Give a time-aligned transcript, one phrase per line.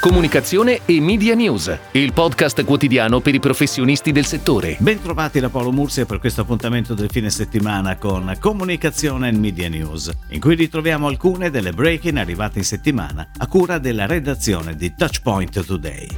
[0.00, 4.76] Comunicazione e Media News, il podcast quotidiano per i professionisti del settore.
[4.78, 10.10] Bentrovati da Paolo Mursia per questo appuntamento del fine settimana con Comunicazione e Media News,
[10.30, 15.66] in cui ritroviamo alcune delle break-in arrivate in settimana a cura della redazione di Touchpoint
[15.66, 16.08] Today.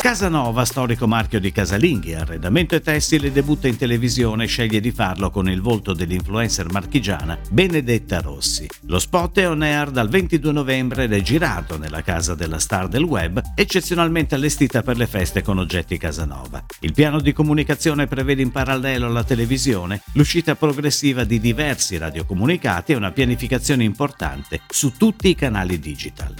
[0.00, 5.30] Casanova, storico marchio di casalinghi, arredamento e tessile, debutta in televisione e sceglie di farlo
[5.30, 8.66] con il volto dell'influencer marchigiana Benedetta Rossi.
[8.86, 12.88] Lo spot è on air dal 22 novembre ed è girato nella casa della star
[12.88, 16.64] del web, eccezionalmente allestita per le feste con oggetti Casanova.
[16.80, 22.96] Il piano di comunicazione prevede in parallelo alla televisione l'uscita progressiva di diversi radiocomunicati e
[22.96, 26.34] una pianificazione importante su tutti i canali digital.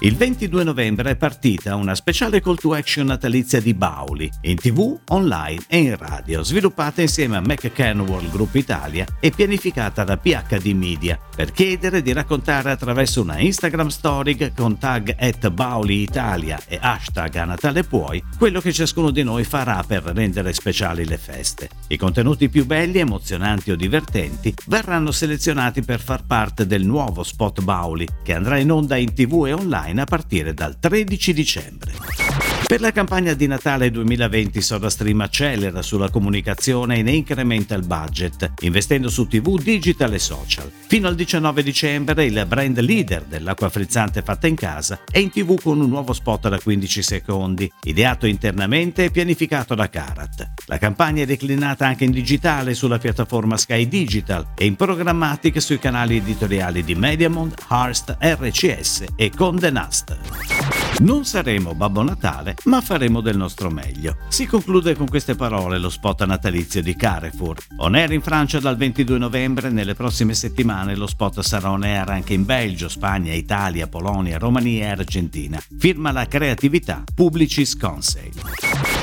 [0.00, 4.98] Il 22 novembre è partita una speciale call to action natalizia di Bauli, in tv,
[5.08, 10.66] online e in radio, sviluppata insieme a McCann World Group Italia e pianificata da PHD
[10.68, 16.78] Media, per chiedere di raccontare attraverso una Instagram story con tag at Bauli Italia e
[16.80, 21.77] hashtag a Natale Puoi quello che ciascuno di noi farà per rendere speciali le feste.
[21.90, 27.62] I contenuti più belli, emozionanti o divertenti verranno selezionati per far parte del nuovo spot
[27.62, 31.92] Bauli che andrà in onda in tv e online a partire dal 13 dicembre.
[32.68, 38.52] Per la campagna di Natale 2020 SodaStream accelera sulla comunicazione e ne incrementa il budget,
[38.60, 40.70] investendo su TV, digital e social.
[40.86, 45.58] Fino al 19 dicembre il brand leader dell'acqua frizzante fatta in casa è in TV
[45.58, 50.50] con un nuovo spot da 15 secondi, ideato internamente e pianificato da Karat.
[50.66, 55.78] La campagna è declinata anche in digitale sulla piattaforma Sky Digital e in programmatic sui
[55.78, 60.37] canali editoriali di Mediamond, Hearst, RCS e Conde Nast.
[61.00, 64.16] Non saremo Babbo Natale, ma faremo del nostro meglio.
[64.28, 67.56] Si conclude con queste parole lo spot natalizio di Carrefour.
[67.76, 72.08] On air in Francia dal 22 novembre, nelle prossime settimane lo spot sarà on air
[72.10, 75.62] anche in Belgio, Spagna, Italia, Polonia, Romania e Argentina.
[75.78, 78.32] Firma la creatività Publicis Conseil.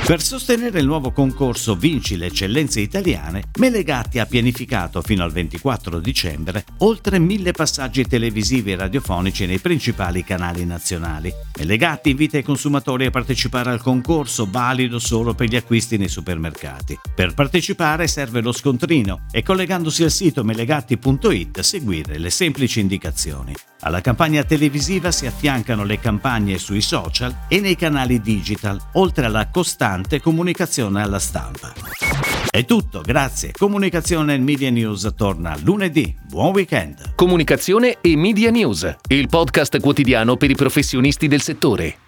[0.05, 5.99] Per sostenere il nuovo concorso Vinci le eccellenze italiane, Melegatti ha pianificato fino al 24
[5.99, 11.33] dicembre oltre mille passaggi televisivi e radiofonici nei principali canali nazionali.
[11.57, 11.74] Melegatti
[12.09, 16.99] invita i consumatori a partecipare al concorso valido solo per gli acquisti nei supermercati.
[17.13, 23.53] Per partecipare serve lo scontrino e collegandosi al sito melegatti.it seguire le semplici indicazioni.
[23.81, 29.49] Alla campagna televisiva si affiancano le campagne sui social e nei canali digital, oltre alla
[29.49, 31.73] costante comunicazione alla stampa.
[32.49, 33.51] È tutto, grazie.
[33.51, 36.15] Comunicazione e Media News torna lunedì.
[36.25, 37.13] Buon weekend.
[37.15, 42.04] Comunicazione e Media News, il podcast quotidiano per i professionisti del settore ascoltatore.